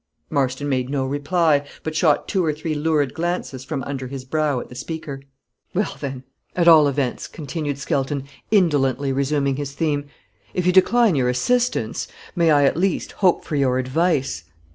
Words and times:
Marston 0.31 0.67
made 0.67 0.89
no 0.89 1.05
reply, 1.05 1.63
but 1.83 1.95
shot 1.95 2.27
two 2.27 2.43
or 2.43 2.51
three 2.51 2.73
lurid 2.73 3.13
glances 3.13 3.63
from 3.63 3.83
under 3.83 4.07
his 4.07 4.25
brow 4.25 4.59
at 4.59 4.67
the 4.67 4.73
speaker. 4.73 5.21
"Well, 5.75 5.95
then, 5.99 6.23
at 6.55 6.67
all 6.67 6.87
events," 6.87 7.27
continued 7.27 7.77
Skelton, 7.77 8.23
indolently 8.49 9.11
resuming 9.13 9.57
his 9.57 9.73
theme, 9.73 10.05
"if 10.55 10.65
you 10.65 10.71
decline 10.71 11.13
your 11.13 11.29
assistance, 11.29 12.07
may 12.35 12.49
I, 12.49 12.65
at 12.65 12.77
least, 12.77 13.11
hope 13.11 13.45
for 13.45 13.55
your 13.55 13.77
advice? 13.77 14.45